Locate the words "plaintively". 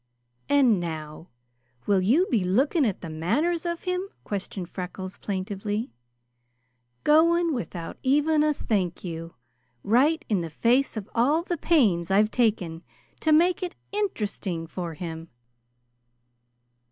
5.19-5.91